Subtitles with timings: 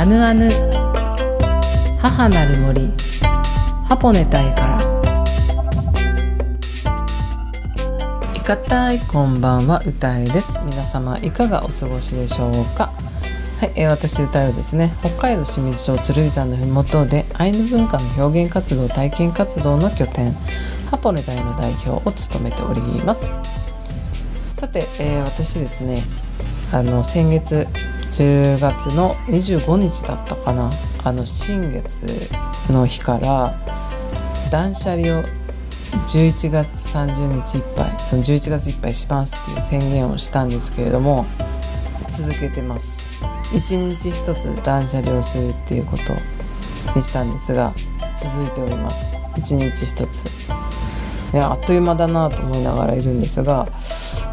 [0.00, 0.48] アヌアヌ。
[2.00, 2.90] 母なる森。
[3.86, 4.80] ハポネタイから。
[8.34, 9.82] いかたいこんばんは。
[9.84, 10.62] 歌えです。
[10.64, 12.90] 皆様いかがお過ごしでしょうか？
[13.60, 14.90] はい、えー、私歌うですね。
[15.02, 20.32] 北海道清水町鶴居山のふもとでアイヌ文化の表現活動体験活動の拠点。
[20.90, 23.34] ハポネタイの代表を務めております。
[24.54, 26.02] さて、えー、私ですね。
[26.72, 27.66] あの先月
[28.20, 30.70] 10月の25日だったかな。
[31.04, 32.04] あの新月
[32.70, 33.58] の日から
[34.52, 35.22] 断捨離を
[36.06, 41.24] 11月30日いっぱいその11月いっぱいしますっていう宣言をしたんですけれども
[42.10, 43.24] 続けてます。
[43.56, 46.12] 一日一つ断捨離をするっていうこと
[46.94, 47.72] にしたんですが
[48.14, 49.18] 続いております。
[49.38, 50.26] 一日一つ。
[51.32, 53.66] いやあっという間だなと思いながらいるんですが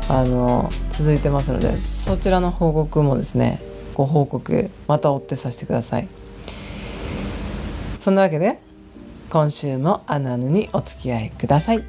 [0.09, 3.61] あの続いてますのでそちらの報告もですね
[3.97, 6.07] ご報告また追ってさせてください。
[7.97, 8.59] そんなわけで
[9.31, 11.83] 今週もアナヌにお付き合いください。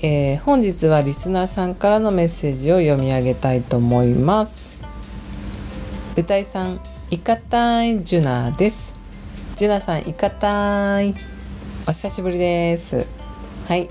[0.00, 4.82] えー、本日はリスナーさんからのメッセージを読み上げたいと思います。
[6.16, 6.80] 歌いさん
[7.12, 8.96] いかたいジュナです。
[9.54, 11.37] ジュナさんいかたい。
[11.88, 13.08] お久しぶりです。
[13.66, 13.88] はい。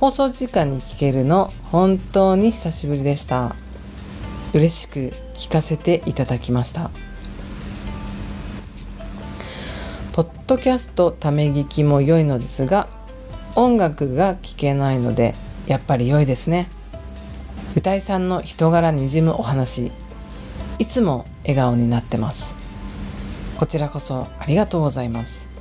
[0.00, 3.54] 放送時間に聞けるの本当に久しぶりでした。
[4.52, 6.90] 嬉しく聞かせていただきました。
[10.14, 12.88] ポッドキャストため聞きも良いのですが
[13.54, 15.36] 音楽が聴けないので
[15.68, 16.68] やっぱり良いですね。
[17.76, 19.92] 歌いさんの人柄にじむお話。
[20.80, 22.56] いつも笑顔になってます。
[23.60, 25.53] こちらこそありがとうございます。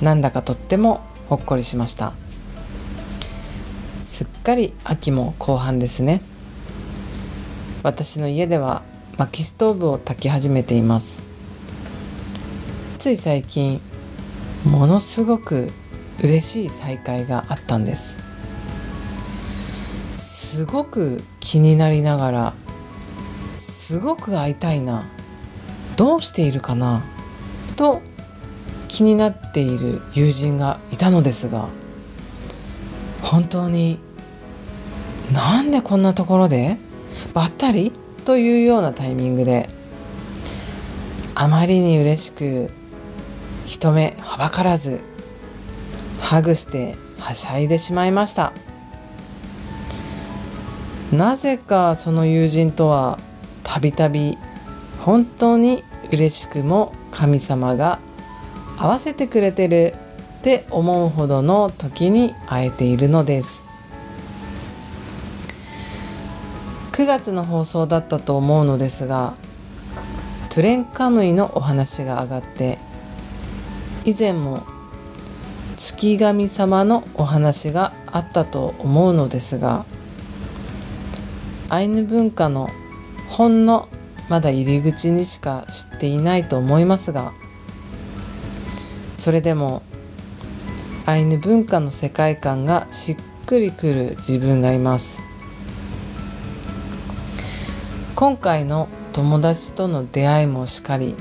[0.00, 2.12] なんだかとってもほっこりしました。
[4.00, 6.22] すっかり秋も後半ですね。
[7.82, 8.82] 私の家では
[9.16, 11.22] 薪ストーブを焚き始めています。
[12.98, 13.80] つい最近
[14.64, 15.72] ものすごく
[16.22, 18.18] 嬉しい再会があったんです。
[20.16, 22.54] すごく気になりながら
[23.56, 25.04] すごく会いたいな
[25.96, 27.02] どうしているかな
[27.76, 28.00] と
[28.98, 31.68] 気になっている友人がいたのですが
[33.22, 34.00] 本当に
[35.32, 36.78] なんでこんなところで
[37.32, 37.92] ばったり
[38.24, 39.68] というようなタイミングで
[41.36, 42.72] あまりに嬉しく
[43.66, 45.00] 人目はばからず
[46.20, 48.52] ハグしてはしゃいでしまいました。
[51.12, 53.20] なぜかその友人とは
[53.62, 54.36] たびたび
[54.98, 58.00] 本当に嬉しくも神様が
[58.78, 59.94] 合わせてくれてる
[60.38, 63.68] って思うほどの時に会えているのです。
[66.98, 69.34] 9月の放送だったと思うのですが
[70.50, 72.76] トゥレンカムイのお話が上がって
[74.04, 74.66] 以前も
[75.76, 79.86] 月神様のお話があったと思うのですが
[81.68, 82.66] アイヌ文化の
[83.28, 83.88] ほんの
[84.28, 87.32] まだ入り口にしか知っていないと思いますが
[89.18, 89.82] それでも
[91.04, 95.20] アイヌ文化の世界観がしっくりくる自分がいます。
[98.14, 101.14] 今回の友達との出会いもしかり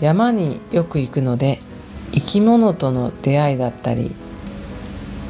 [0.00, 1.60] 山によく行くので
[2.12, 4.12] 生き物との出会いだったり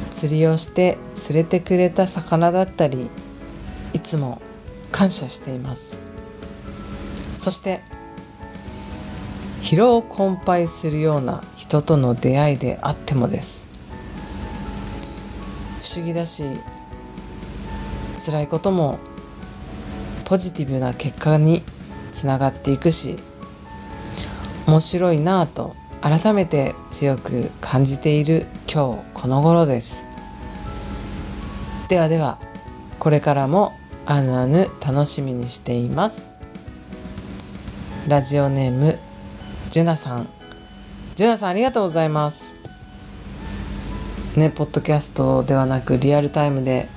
[0.09, 0.97] 釣りをして
[1.29, 3.09] 連れてくれた魚だったり
[3.93, 4.41] いつも
[4.91, 6.01] 感謝しています。
[7.37, 7.81] そして
[9.61, 13.67] 疲労困憊するような人との出会いであってもです。
[15.81, 16.43] 不思議だし
[18.25, 18.99] 辛いことも
[20.25, 21.63] ポジティブな結果に
[22.11, 23.17] つながっていくし
[24.65, 30.05] 面白いなぁと改めて強く感じている今日この頃です。
[31.87, 32.37] ではでは
[32.99, 33.71] これからも
[34.05, 36.29] あぬあぬ楽しみにしています。
[38.07, 38.99] ラジオネーム
[39.77, 40.27] ジュナさん。
[41.13, 42.55] ジュナさんありがとうございます。
[44.35, 46.89] ねポッドキャストではなくリアルタイムで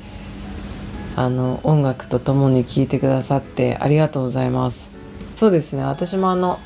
[1.15, 4.93] あの音楽とともに聴いてくださってありがとうございます。
[5.35, 6.59] そうですね私もあの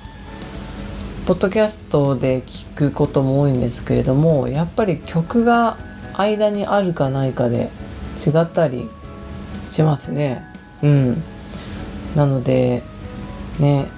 [1.26, 5.78] ポッドキャストで聞くことも多いんですけれどもやっぱり曲が
[6.16, 7.70] 間にあるかないかで
[8.24, 8.88] 違ったり
[9.68, 10.44] しますね。
[10.80, 11.22] うん。
[12.14, 12.84] なので
[13.58, 13.88] ね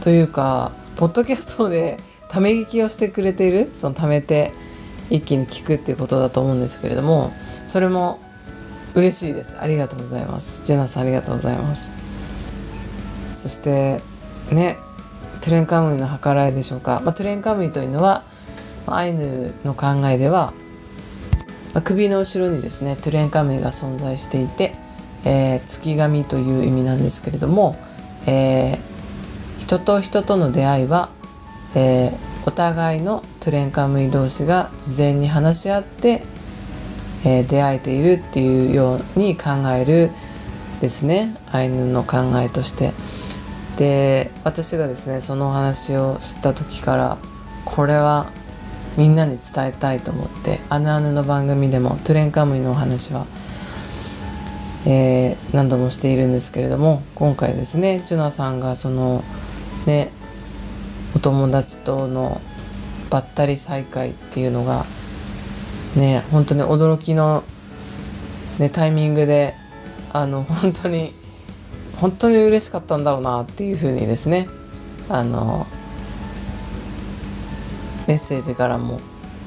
[0.00, 1.96] というかポッドキャストで
[2.28, 4.50] ため聞きをしてくれているその貯めて
[5.10, 7.32] 一気に聞くっていうことだと思うんですけれども
[7.68, 8.18] それも
[8.94, 9.56] 嬉しいです。
[9.60, 10.62] ありがとうございます。
[10.64, 11.92] ジェナさんありがとうございます。
[13.36, 14.00] そして
[14.50, 14.76] ね
[15.40, 18.24] トゥレンカムイの計らいでしょうか、まあ、トゥレンカムイというのは
[18.86, 20.52] アイヌの考えでは、
[21.74, 24.74] まあ、首の後ろにですねトゥレンカムイが存在していて、
[25.24, 27.76] えー、月神という意味なんですけれども、
[28.26, 28.78] えー、
[29.58, 31.10] 人と人との出会いは、
[31.74, 36.22] えー、お互いのトゥレンカムイ同士が事前に話し合って、
[37.24, 40.10] えー、出会えているっていうように考える
[40.80, 42.92] ですねアイヌの考えとして。
[43.78, 47.16] で私がですねそのお話を知った時から
[47.64, 48.32] これは
[48.96, 53.24] みんなに伝えたいと思って「あぬあぬ」の番組でもトゥレンカムイのお話は、
[54.84, 59.22] えー、何度もしているんですけれども今回ですねジュナさんがその
[59.86, 60.10] ね
[61.16, 62.40] お友達との
[63.10, 64.84] ばったり再会っていうのが
[65.96, 67.42] ね本当に驚きの、
[68.58, 69.54] ね、タイミングで
[70.12, 71.12] あの本当に
[72.00, 74.48] 本当に嬉しかったんだろうなっていうふうにですね
[75.08, 75.66] あの
[78.06, 79.00] メッセージからも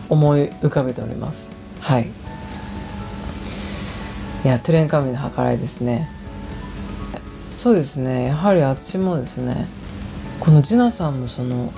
[0.10, 1.52] 思い浮かべております。
[1.80, 2.10] はい。
[4.44, 6.10] いやトゥレンカミの計らいですね。
[7.56, 8.26] そうですね。
[8.26, 9.68] やはり私もですね
[10.42, 11.72] このジュナさんもその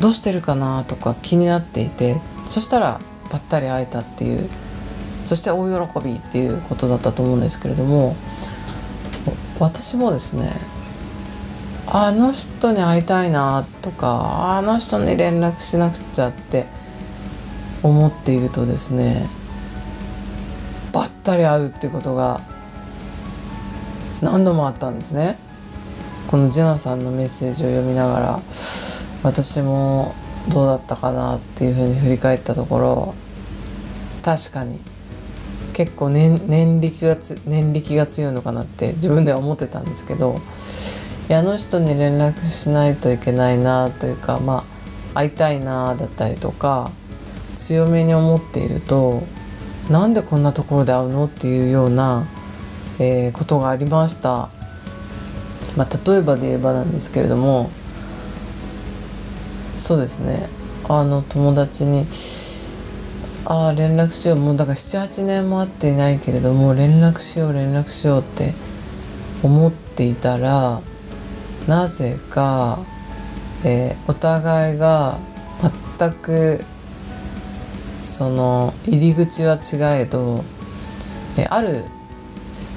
[0.00, 3.00] どうしてるかなとか気になっていてそしたら
[3.30, 4.48] ばったり会えたっていう
[5.24, 8.14] そして大喜びっていうことだったと思うんですけれども
[9.58, 10.52] 私もですね
[11.88, 16.66] あの人に会いたいなとかあの人に連絡しなくちゃって
[17.82, 19.26] 思っているとですね
[20.92, 22.40] ばったり会うってことが
[24.22, 25.38] 何度もあったんですね。
[26.30, 28.40] このジェナさんのメッセージを読みながら
[29.24, 30.14] 私も
[30.48, 33.14] どうだったかなっていうふうに振り返ったところ
[34.22, 34.78] 確かに
[35.72, 40.36] 結構年年力がつ年力が強いのかなって自分では思ってたんですけど
[41.36, 44.64] あの人に連絡しないといけないなというかま
[45.14, 46.92] あ会いたいなだったりとか
[47.56, 49.24] 強めに思っていると
[49.90, 52.24] なんでこんなところで会うのっていうような、
[53.00, 54.59] えー、ことがありました。
[55.76, 57.70] まあ、例えばで言えばなんですけれども
[59.76, 60.48] そうですね。
[60.88, 62.06] あの友達に
[63.46, 68.54] 「ああ連絡しよう」もうだから78年も会っていないけれども連絡しよう連絡しようって
[69.42, 70.80] 思っていたら
[71.66, 72.80] なぜか、
[73.64, 75.18] えー、お互いが
[75.98, 76.64] 全く
[78.00, 80.44] その入り口は違えど、
[81.36, 81.84] えー、ある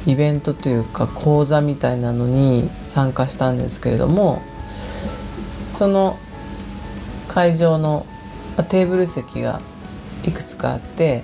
[0.06, 4.42] イベントというか講座みたいなのに参加したんですけれども
[5.72, 6.18] その
[7.30, 8.06] 会場の
[8.70, 9.62] テーブル席が
[10.26, 11.24] いくつかあって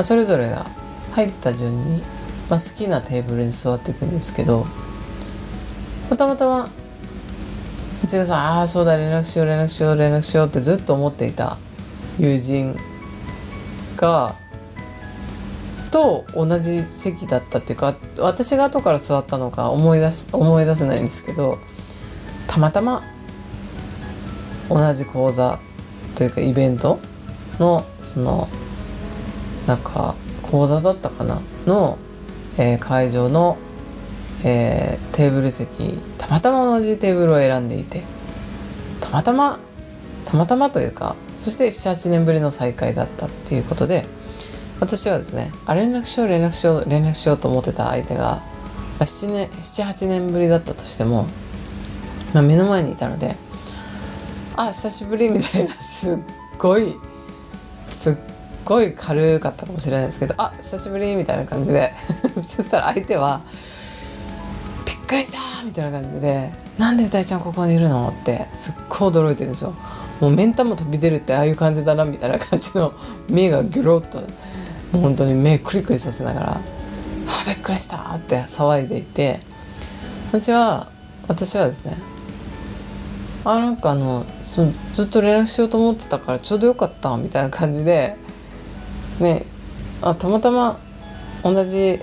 [0.00, 0.66] それぞれが
[1.12, 2.02] 入った順に、
[2.48, 4.66] ま、好きなテーブルに座っていくんですけど
[6.16, 6.68] たまたま
[8.04, 11.56] 内川さん「ああそうだ連絡しよう連絡しよう連絡しよう」ってずっと思っていた
[12.18, 12.76] 友人
[13.96, 14.34] が
[15.92, 21.58] と同じ席だったっていうか私が後から座ったのか思い出し思い出せないんですけど
[22.48, 23.04] たまたま
[24.68, 25.60] 同じ講座
[26.16, 26.98] というかイベント
[27.60, 28.48] のその
[29.66, 31.40] なんか講座だったかな？
[31.66, 31.98] の、
[32.58, 33.58] えー、会場の、
[34.44, 38.02] えー、テーブル席たまたま同じテーブルを選んでいて
[39.00, 39.60] たまたま
[40.24, 44.06] たまたまというかそして78年ぶりの再会だったっていうことで。
[44.82, 48.42] 私はですねあ連絡しよう連絡しよう連絡しようと思ってた相手が、ま
[48.98, 51.28] あ、78年ぶりだったとしても、
[52.34, 53.36] まあ、目の前にいたので
[54.56, 56.18] 「あ久しぶり」みたいな すっ
[56.58, 56.96] ごい
[57.90, 58.14] すっ
[58.64, 61.94] ごい軽かったかもしれないですけど「あ久しぶり」みたいな感じで
[62.34, 63.40] そしたら相手は
[64.84, 69.74] 「びっくりした!」みたいな感じで「なんで歌いちゃんここにいるの?」ってすっごい驚いてるんですよ。
[70.20, 72.92] もう目ん玉飛び出るってああいう感じだなみたいな感じの
[73.28, 74.20] 目がギョロッと
[74.92, 79.40] もう本当に目クリクリさせながら「あびっくりした!」って騒いでいて
[80.28, 80.88] 私は
[81.28, 81.96] 私はですね
[83.44, 88.16] あなんかあのそのずっと連絡しようと思ってたからちょうどよかったみたいな感じで
[89.18, 89.46] ね
[90.00, 90.78] あたまたま
[91.42, 92.00] 同じ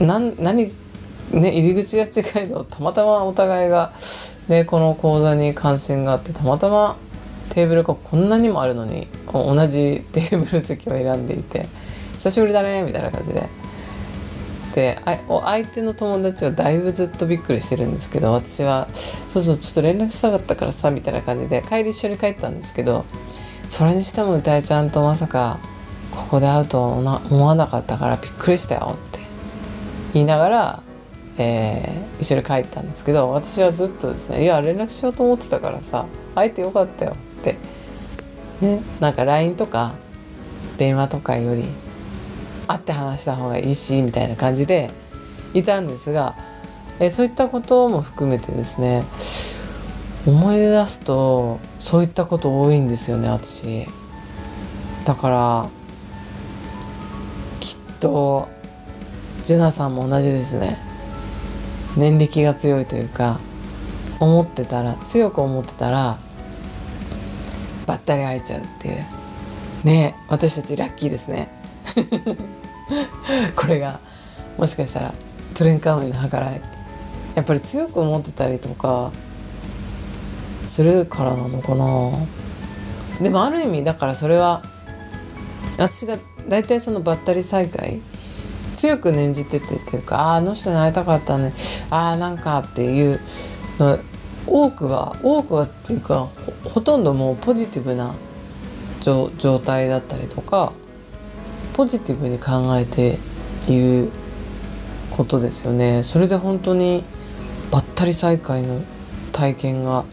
[0.00, 0.72] 何何
[1.30, 3.92] ね入り口が違いどたまたまお互いが、
[4.48, 6.96] ね、この講座に関心があってたまたま
[7.50, 11.66] テーブルがこんなにもあるのに同じテーブル席を選んでいて
[12.18, 13.48] 久しぶりだねみたいな感じで。
[14.74, 23.04] で相手の友達はだいぶずっとびっくりしてるんですけど私は「そうそうちょっと連絡したかったからさ」みたいな感じで帰り一緒に帰ったんですけど
[23.66, 25.58] それにしても歌いちゃんとまさか
[26.12, 29.18] ここで会うとは思わなかったからびっくりしたよって
[30.14, 30.82] 言いながら、
[31.38, 37.56] えー、一緒に帰ったんですけど私はずっとですね「いや連絡しようと思ってたからさ会えてよかったよ」って
[38.60, 39.94] ねなんか LINE とか
[40.76, 41.64] 電話とかより
[42.68, 44.90] 会って話した方がいいしみたいな感じで
[45.54, 46.36] いたんですが、
[47.00, 49.04] え、そういったことも含めてですね
[50.26, 53.86] 思い出すとそういったこと多いんですよね私。
[55.04, 55.68] だから
[57.60, 58.48] きっと
[59.42, 60.76] ジュナさんも同じですね。
[61.96, 63.40] 念力が強いというか
[64.20, 66.18] 思ってたら強く思ってたら
[67.86, 69.04] ばったり会えちゃうっていう。
[69.84, 71.48] ね私たちラッキーですね。
[73.56, 73.98] これが
[74.56, 75.14] もしかしたら
[75.54, 76.60] トレンカムイの計らい
[77.34, 79.12] やっぱり強く思ってたりとか
[80.68, 82.10] するからなのかな。
[83.22, 84.62] でもある意味だからそれは
[85.76, 86.18] 私が
[86.48, 88.00] 大体そのばったり再会
[88.76, 91.52] 強く念じててっていうかああの人に会いたかったね
[91.90, 93.20] ああなんかっていう
[93.78, 93.98] の
[94.46, 96.26] 多くは多くはっていうか
[96.64, 98.14] ほとんどもうポジティブな
[99.00, 100.72] 状態だったりとか
[101.78, 103.20] ポジティブに考えて
[103.68, 104.10] いる
[105.12, 106.02] ことですよね。
[106.02, 107.04] それで本当に
[107.70, 108.80] ばったり再会の
[109.30, 110.04] 体験が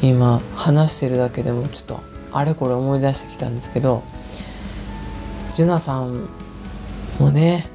[0.00, 2.00] 今話してるだけでもちょっと
[2.32, 4.04] あれこれ思い出してきたんですけど
[5.54, 6.28] ジュナさん
[7.18, 7.66] もね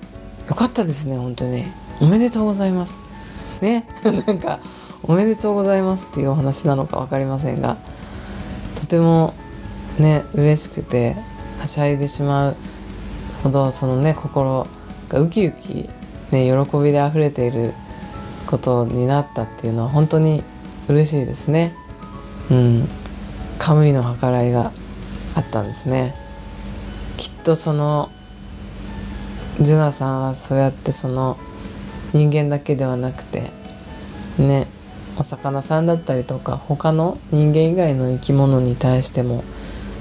[0.48, 1.66] よかったですね本当に。
[2.00, 2.98] おめでとうございます。
[3.60, 3.90] ね？
[4.26, 4.60] なんか
[5.04, 7.76] おめでとうございますっていうお話なのか分かりませんが
[8.76, 9.34] とても
[9.98, 11.18] ね嬉しくて
[11.60, 12.56] はしゃいでしまう
[13.44, 14.68] ほどそのね心
[15.10, 15.90] がウキウキ
[16.32, 17.74] ね喜びであふれている
[18.48, 20.44] ことになったっていうのは本当に
[20.88, 21.76] 嬉しいですね。
[22.50, 22.90] うん
[23.60, 24.72] カムイの計らいが
[25.36, 26.16] あったんですね
[27.18, 28.10] きっとその
[29.60, 31.38] ジュナさんはそうやってその
[32.14, 33.52] 人間だけではなくて
[34.38, 34.68] ね
[35.18, 39.44] お魚さんだったりとか他の人間以外の生き物に対しても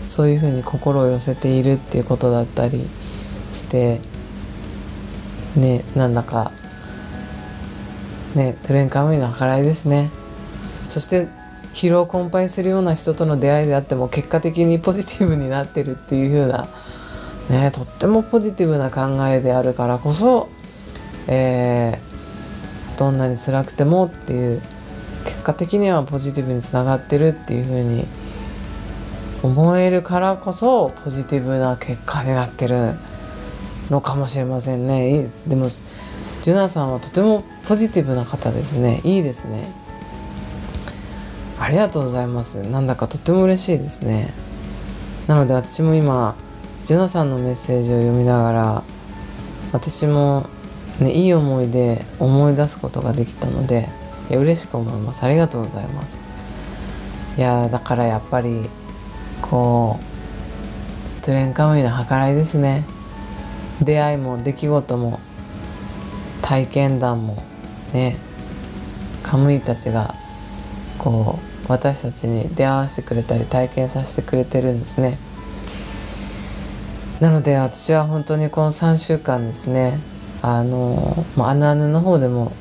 [0.09, 2.89] そういうふうに心を寄せているっていうことだったり
[3.53, 4.01] して
[5.55, 6.51] ねなんだか
[8.35, 10.11] ねトレンカムイの計らいですね。
[10.87, 11.29] そして
[11.75, 16.67] 疲労困憊するような人との出会いであっても結果的にポジティブになってるっていう風な
[17.51, 20.49] ねとってもポジティブな考えであるからこそ、
[21.29, 24.63] えー、どんなに辛くてもっていう
[25.25, 28.07] 結果的にはポジティブにつながってるっていう風に
[29.43, 32.95] 思えるからこそポジティブな結果になってる
[33.91, 35.29] のかもしれませんね。
[35.47, 39.01] でもジュナさんはとてもポジティブな方ですね。
[39.05, 39.73] いいですね。
[41.61, 42.63] ありがとうございます。
[42.63, 44.33] なんだかとても嬉しいですね。
[45.27, 46.35] なので私も今
[46.85, 48.83] ジュナさんのメッセージを読みながら
[49.73, 50.47] 私も
[51.01, 53.89] ねいい思いで思い出すことができたので
[54.31, 55.25] いや嬉しく思います。
[55.25, 56.21] ありがとうございます。
[57.37, 58.69] いやだからやっぱり
[59.51, 62.85] こうトレンカムイの計らいですね。
[63.83, 65.21] 出会いも出来事も
[66.43, 67.43] 体験談も
[67.93, 68.17] ね
[69.23, 70.15] カムイたちが
[70.99, 75.19] こう私たちに出会わせてくれたり体験させてくれてるんですね。
[77.21, 79.99] なので私は本当にこの3週間ですね
[80.41, 82.53] あのあぬあぬの方でも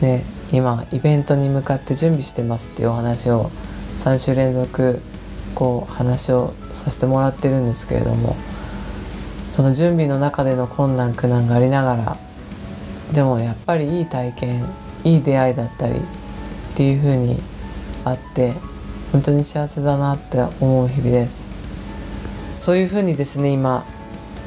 [0.00, 3.50] ね今イベントに向かって準備してますっていうお話を
[3.98, 5.00] 3週連続
[5.54, 8.36] こう話をさせてもらってるんですけれども
[9.50, 12.16] その準備の中での困難苦難がありながら
[13.12, 14.64] でもやっぱりいい体験
[15.04, 16.00] いい出会いだったりっ
[16.76, 17.40] ていうふうに
[18.04, 18.52] あって
[19.12, 21.48] 本当に幸せだなって思う日々です。
[22.58, 23.84] そういうふうにですね今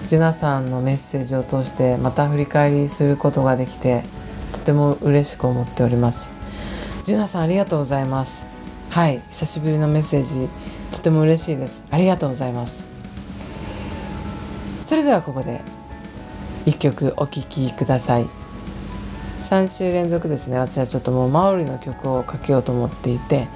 [0.05, 4.03] ジュナさんのメッセージを通してまた振り返りすることができて
[4.51, 6.33] とても嬉しく思っております。
[7.03, 8.45] ジュナさんありがとうございます。
[8.89, 10.49] はい久しぶりのメッセージ
[10.91, 11.83] とても嬉しいです。
[11.89, 12.85] ありがとうございます。
[14.85, 15.61] それではここで
[16.65, 18.25] 一曲お聴きください。
[19.41, 20.59] 3週連続ですね。
[20.59, 23.47] 私はちょっともうマオリの曲をかけようと思っていて、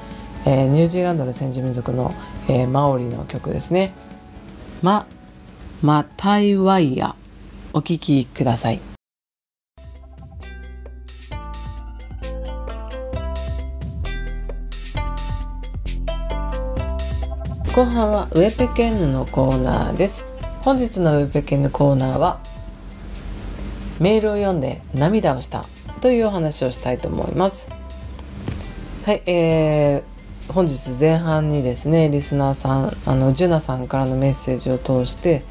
[0.45, 2.13] えー、ニュージーランドの先住民族の、
[2.47, 3.93] えー、マオリの曲ですね
[4.81, 5.05] 「マ・
[5.81, 7.15] マタイワイヤ」
[7.73, 8.94] お聴きください。
[17.75, 20.25] 後半はウェペケンヌのコーナーです。
[20.61, 22.39] 本日のウェペケンヌコーナーは
[23.99, 25.65] メールを読んで涙をした
[25.99, 27.69] というお話をしたいと思います。
[29.03, 35.43] はい、えー、本日前半にですねリスナーさんあのジュナさんからのメッセージを通して、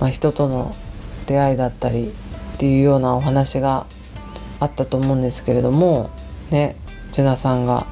[0.00, 0.74] まあ、人との
[1.24, 3.86] 出会いだったりっていうようなお話が
[4.60, 6.10] あったと思うんですけれども
[6.50, 6.76] ね
[7.10, 7.86] ジュナさんが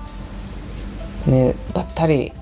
[1.27, 2.35] ねばったり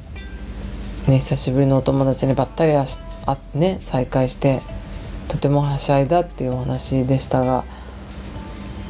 [1.09, 2.85] ね久しぶりのお友達にばったりあ
[3.27, 4.61] あね再会して
[5.29, 7.65] とてもはしゃいだっていうお話でしたが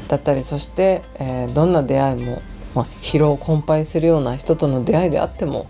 [0.09, 2.43] だったりそして、えー、どんな出会いも、
[2.75, 5.67] まあ、疲労困憊するような人との出会いであっても、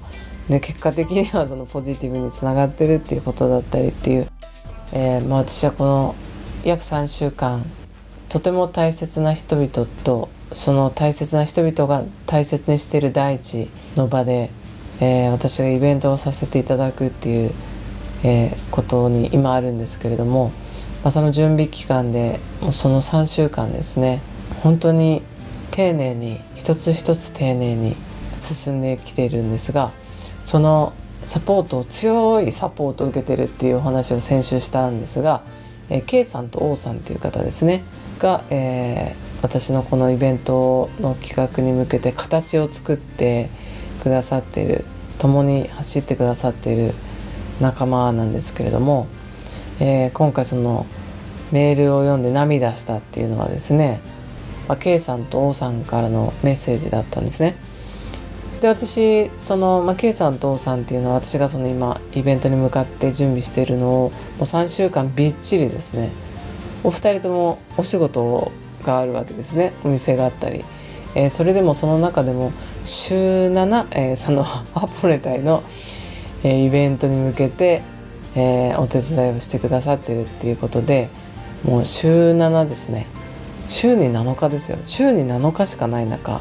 [0.48, 4.28] ね、結果的にはそのポジティブにつながってるっていうことだったりっていう、
[4.92, 6.14] えーまあ、私はこの
[6.64, 7.64] 約3週間
[8.28, 14.50] とても大切な人々とその大切な人々が大切にしている大地の場で、
[15.00, 17.50] えー、私がイベントをさせていただくっていう、
[18.22, 20.52] えー、ことに今あるんですけれども、
[21.02, 24.20] まあ、その準備期間でもうその3週間ですね
[24.62, 25.22] 本当に
[25.70, 27.96] 丁寧に一つ一つ丁寧に
[28.38, 29.90] 進んできているんですが
[30.44, 30.92] その
[31.24, 35.42] サポートを強いサポートを受けてるっていうお話を先週したんですが、
[35.88, 37.82] えー、K さんと O さんっていう方ですね
[38.18, 43.48] が、えー、私のこのイベントの企画に向けて形を作って
[44.04, 44.84] くださっている
[45.18, 46.92] 共に走ってくださっている
[47.60, 49.06] 仲間なんですけれども、
[49.80, 50.84] えー、今回その
[51.50, 54.00] メールを読んで涙したっていうのはですね、
[54.68, 57.56] まあ、K さんと O さんからのメッセージだったんですね。
[58.60, 66.10] で私その、まあ、K さんと O さんっていうのは私がその今イベントに向かって準備しているのをもう3週間びっちりですね。
[66.82, 68.52] お二人ともお仕事
[68.84, 69.72] があるわけですね。
[69.82, 70.64] お店があったり、
[71.14, 72.52] えー、それでもその中でも
[72.84, 74.44] 週7、えー、その
[74.74, 75.62] アポネタイの、
[76.42, 77.82] えー、イベントに向けて、
[78.36, 81.08] えお手伝いをしてくださってるっていうことで
[81.64, 83.06] もう週7ですね。
[83.68, 84.78] 週に7日ですよ。
[84.82, 86.40] 週に7日しかない中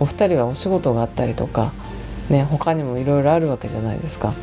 [0.00, 1.72] お二人はお仕事があったりとか
[2.28, 4.34] ね他にもいろいろあるわけじゃないですか。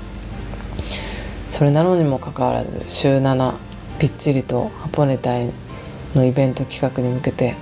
[1.51, 3.53] それなのにもかかわらず週7
[3.99, 5.51] びっちりとハポネタイ
[6.13, 7.55] のイベント企画に向けて、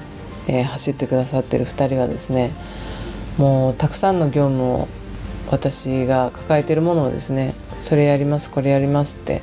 [0.48, 2.52] えー、走ってくださってる2人はですね
[3.38, 4.88] もうたくさんの業務を
[5.50, 9.42] 私が抱えてるものをですねそれやりますこれやりますって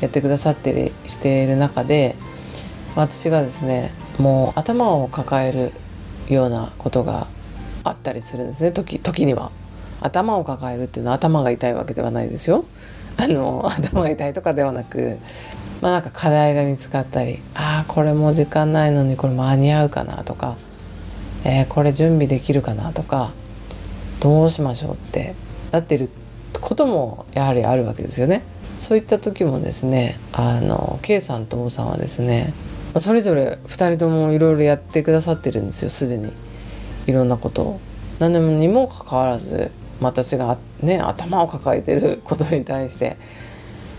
[0.00, 2.16] やってくださってりしている中で
[2.96, 5.72] 私がですねもう頭を抱える
[6.32, 7.26] ようなことが
[7.82, 9.50] あったりするんですね時時には。
[10.00, 12.66] 頭を抱えるっていうのは頭が痛いわけではないですよ。
[13.16, 15.18] あの頭が痛いとかではなく
[15.84, 20.56] まあなんか課題が見つかったりああこれも時間ないのにこれ間に合うかなとか、
[21.44, 23.32] えー、これ準備できるかなとか
[24.18, 25.34] どうしましょうって
[25.72, 26.08] なってる
[26.58, 28.42] こともやはりあるわけですよね。
[28.78, 32.54] そういった時もですねあの K さんと王さんはですね
[32.98, 36.32] それぞれ2人ともいろいろやってくださってるんですよすでに
[37.06, 37.80] いろんなことを。
[38.20, 39.70] 何にもかかわらず
[40.00, 43.18] 私がね頭を抱えてることに対して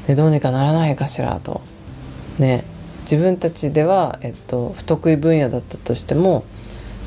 [0.08, 1.62] でどうにかならないかしらと
[2.40, 2.64] ね
[3.02, 6.44] 自分たちでは、えっと、不得意分野だったとしても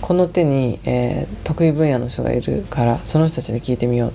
[0.00, 4.12] この手に、えー、得意分野の人がいるからその人たちに聞いてみよう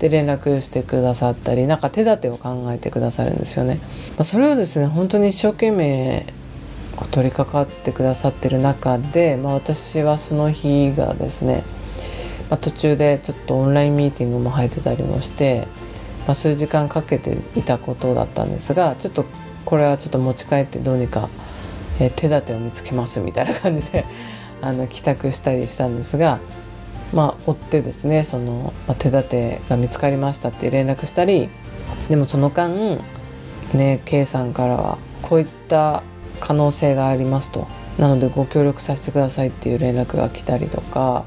[0.00, 3.80] で連絡してくださったりなんか手立てを考えてくださるんですよね。
[4.10, 6.24] まあ、それをですね本当に一生懸命
[7.10, 11.64] 取り掛かってくださってる中で、まあ、私はその日がですね、
[12.48, 15.66] まあ、途中でちょっとオンラインミーティングも入ってたりもして
[16.28, 19.24] ま、数時間かけていたことだったんですがちょっと
[19.68, 21.28] これはちょっと持ち帰ってどうにか、
[22.00, 24.06] え、手立てを見つけますみたいな感じで
[24.62, 26.40] あの帰宅したりしたんですが
[27.12, 31.50] まあ追ってですねその、まあ、手立てが見つかりましたって連絡したり
[32.08, 32.74] でもその間
[33.74, 36.02] ね K さんからはこういった
[36.40, 37.68] 可能性がありますと。
[37.98, 41.24] なのでご協力させてくださいっていう連絡が来たりとか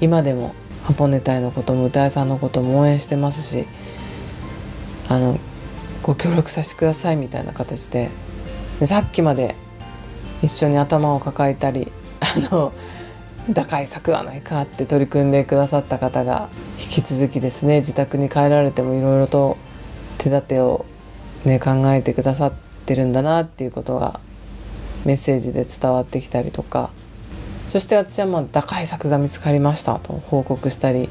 [0.00, 0.54] 今でも
[0.84, 3.66] ハポネタイのことも歌いさんのことも応援してますし
[5.08, 5.38] あの
[6.06, 8.10] ご協力させてくださいみたいな形で
[8.78, 9.56] でさっきまで
[10.40, 11.90] 一緒に頭を抱えたり
[12.20, 12.72] あの
[13.50, 19.56] 打開策はないかって取り組んでくださった方が引き続きですね自宅に帰られてもいろいろと
[20.18, 20.86] 手立てを、
[21.44, 22.52] ね、考えてくださっ
[22.86, 24.20] てるんだなっていうことが
[25.04, 26.90] メッセージで伝わってきたりとか。
[27.68, 31.08] そして私はまあ打開策が見つかりましたと報告したり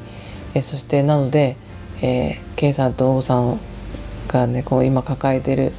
[0.54, 1.54] えそしてなので、
[2.00, 3.58] えー、K さんと王さんを
[4.28, 5.72] がねこう今抱えてる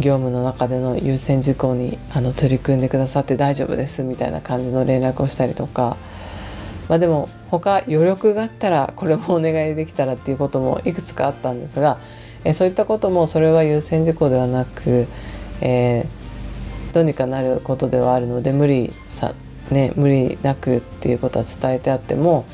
[0.00, 5.96] 業務の中での優先事項にあの取り組んでくださって大丈夫ですみたいな感じの連絡をしたりとか、
[6.88, 11.98] まあ、でも他余力があったらこれもお願いできたらっていうこともいくつかあったんですが、
[12.42, 15.06] えそういったこともそれは優先事項ではなく、
[15.60, 19.34] えー、どうにかなることではあるので無理さ、
[19.70, 22.44] ね、無理なくっていうことは伝えてあっても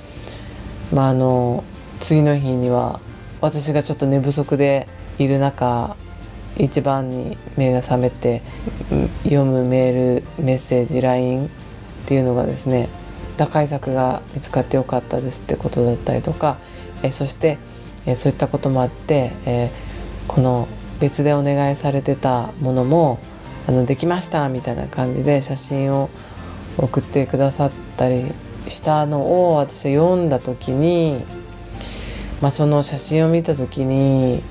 [0.93, 1.65] まああの
[2.01, 3.01] 次の日には
[3.41, 4.87] 私がちょっと寝不足で
[5.25, 5.97] いる中
[6.57, 8.43] 一番に目が覚めて
[9.25, 11.49] 読むメールメッセージ LINE っ
[12.07, 12.89] ていうのがですね
[13.37, 16.59] 打開策が見つかってよかったですってことだったりとか、
[17.03, 17.57] えそして、
[18.05, 19.71] えそういったこともあって、え
[20.29, 20.69] この
[21.01, 23.19] 別でお願いされてたものも
[23.67, 26.11] あのできましたみたいな感じで写真を
[26.77, 28.27] 送ってくださったり
[28.69, 31.25] したのを私は読んだ時に、
[32.43, 34.43] まあ、その写真を見た時に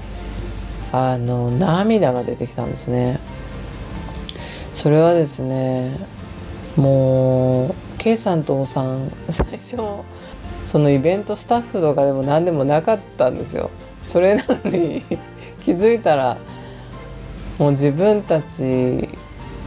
[0.91, 3.19] あの涙が出てきたんですね。
[4.73, 5.91] それはですね
[6.75, 9.78] もう K さんと O さん 最初
[10.65, 13.69] そのイベントスタッフとかでも何でもなかったんですよ。
[14.06, 15.04] それなのに
[15.62, 16.38] 気づいたら
[17.58, 19.10] もう自分たち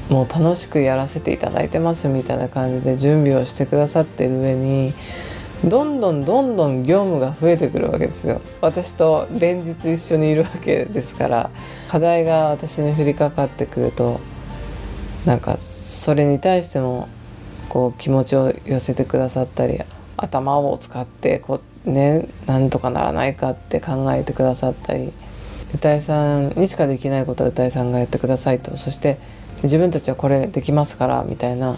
[0.09, 4.95] もう楽しくやらせていただいてますみたいな感じで準備をしてくださってる上に
[5.65, 8.41] どんどんどんどん業務が増えてくるわけですよ。
[8.61, 11.51] 私と連日一緒にいるわけですから
[11.89, 14.21] 課題が私に降りかかってくると
[15.25, 17.09] なんかそれに対しても
[17.69, 19.79] こう気持ちを寄せてくださったり
[20.17, 25.13] 頭を使ってこうねなんとかならないかって考えてくださったり
[25.75, 28.77] 歌いさんにしかできないことは歌いさんがやってくださいと。
[28.77, 29.19] そして
[29.63, 31.77] 自分たちはこれできますからみたいな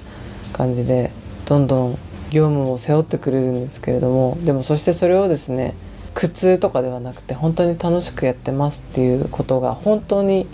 [0.54, 1.10] 感じで
[1.44, 1.98] どんどん
[2.34, 5.74] 業務を背負ってくれるんですけれどもでもそしてそれをですね
[6.14, 10.48] 苦痛とかではなくて本当に楽しくやってますっていうことが本当に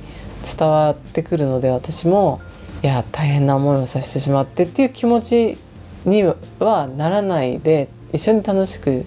[0.58, 2.40] 伝わってくるので私も
[2.82, 5.58] いや大変な思いをさせてしまってっていう気持ち
[6.04, 6.22] に
[6.58, 9.06] はならないで一緒に楽しく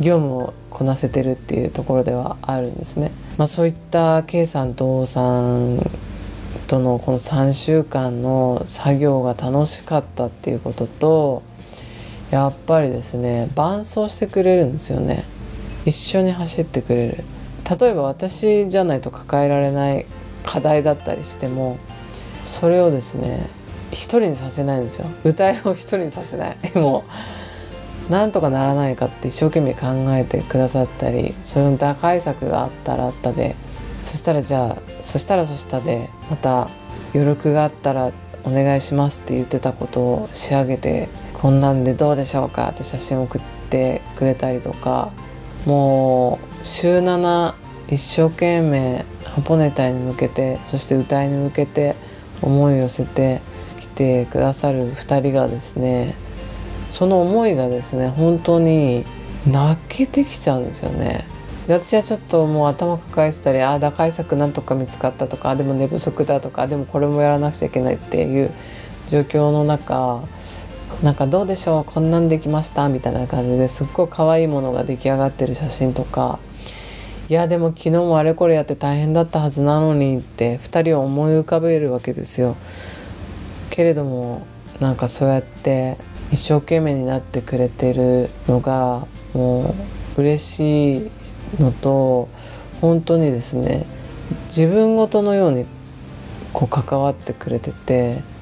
[0.00, 3.12] 業務をこなせてるっていうところではあるんですね。
[3.38, 5.78] まあ、そういった K さんと O さん
[6.66, 11.42] とのこの3週間の作業が楽しかったっていうことと
[12.30, 15.24] やっぱりですね伴走してくれるんですよね。
[15.84, 17.24] 一緒に走ってくれる。
[17.78, 20.06] 例えば私じゃないと抱えられない
[20.44, 21.78] 課題だったりしても
[22.42, 23.48] それをですね
[23.90, 25.06] 一人にさせないんですよ。
[25.24, 26.56] 歌いを一人にさせない。
[26.78, 27.04] も
[28.08, 33.56] うなんとかならないかって一生懸命考えてくださったりそれの打開策があったらあったで
[34.02, 36.68] そしたらじゃあそしたらそしたでまた
[37.14, 38.12] 余力があったら
[38.44, 41.08] お願いしますって言ってたことを仕上げて
[41.44, 42.70] こんなんでどうでしょうか？
[42.70, 45.12] って写真送ってくれたりとか
[45.66, 47.52] もう週7
[47.88, 51.96] 一生懸命ハポネタに向けてそして歌いに向けて
[52.40, 53.42] 思いを寄せて
[53.78, 56.14] きてくださる2人がですね
[56.90, 59.04] その思いがですね本当に
[59.46, 61.26] 泣けてきちゃうんですよね。
[61.66, 68.50] で私はちょっともう頭抱えてたりああ打開策なんとか見つかったとかでも寝不足だとかでもこれもやらなくちゃいけないっていう
[69.06, 70.22] 状況の中
[71.04, 76.38] なんかどうでしょうこんなんできましたみたいな感じですっごい可愛いものが出来上がってる写真とか
[77.28, 82.56] いやでも昨日もあれこれやって大変だったはずなのにって2人を思い浮かべるわけですよ。
[83.68, 84.46] けれども
[84.80, 85.98] なんかそうやって
[86.32, 89.74] 一生懸命になってくれてるのがも
[90.16, 91.10] う嬉しい
[91.60, 92.30] のと
[92.80, 93.84] 本当にですね
[94.44, 95.66] 自分ごとのように
[96.54, 98.22] こう関わってくれてて「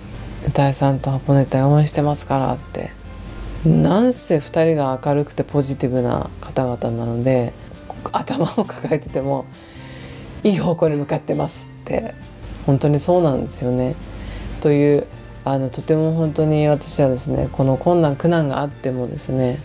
[0.47, 2.91] 歌いさんとハポネタ応援してますから」って
[3.65, 7.53] なんせ2人が明るくてポジティブな方々なので
[8.11, 9.45] 頭を抱えてても
[10.43, 12.15] いい方向に向かってますって
[12.67, 13.95] 本当にそうなんですよね。
[14.61, 15.07] という
[15.45, 19.59] あのとても本当に私はですねこの困難苦難があってもですね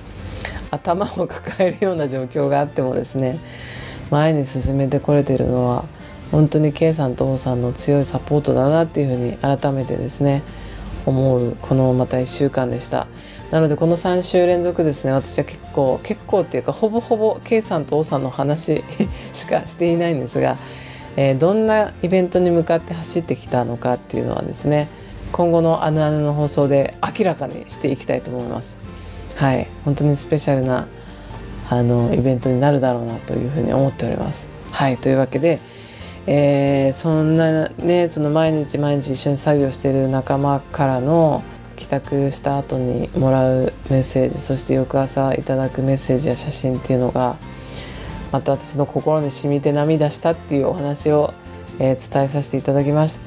[0.71, 3.39] 頭を抱えるような状況があってもですね
[4.09, 5.85] 前に進めてこれてるのは
[6.31, 10.41] 本当に K さんと O さんの強いサポートだなっていうふうに改めてですね
[11.07, 13.07] 思うこのまた1週間でした
[13.49, 18.83] なのでこの3週連続ですね私は結構結構っていうかほぼほぼ K さんと O さんの話
[19.31, 20.57] しかしていないんですが、
[21.15, 24.89] えー、どんなイベントに向かって走ってきたのかっていうのはですね
[25.31, 28.79] 今後の「あぬあぬ」の放送で明らかにしていきたいと思います。
[29.35, 30.87] はい本当にスペシャルな
[31.69, 34.47] あのイベントになるだろうなというふうに思っております。
[34.71, 35.59] はいというわけで、
[36.29, 41.41] えー、そんなねその毎日毎日一緒に作業してる仲間からの
[41.77, 47.37] 帰宅した後にもらうメッセージそして翌朝いただくメッセージや写真っていうのが
[48.33, 51.33] また私の心に染みて涙したっていうお話を、
[51.79, 53.21] えー、伝えさせていただきました。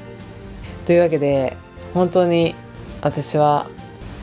[0.84, 1.56] というわけで
[1.94, 2.54] 本当に
[3.00, 3.70] 私は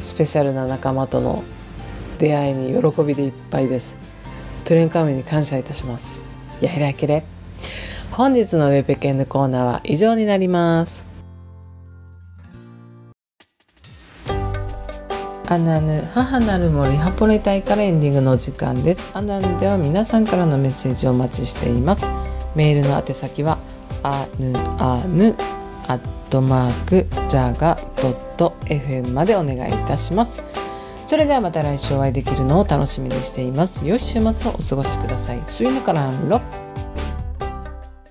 [0.01, 1.43] スペシャルな仲間との
[2.19, 3.97] 出会いに喜びでいっぱいです。
[4.65, 6.23] トレンカーメに感謝いたします。
[6.61, 7.23] やひらけれ
[8.11, 11.05] 本日のウェブペケンのコーナーは以上になります。
[15.49, 19.09] アナヌ母なる森ハポネタイからエンディングのお時間です。
[19.13, 22.09] アナヌでは皆さんからのメッセージをお待ちしています。
[22.53, 23.57] メールの宛先は
[24.03, 25.35] アヌアヌ
[25.87, 30.43] アットマークジャガドット FM までお願いいたします。
[31.05, 33.85] それではまた来週お会いできるのを楽しみにしています。
[33.85, 35.37] 良い週末をお過ごしください。
[35.39, 36.86] See you in the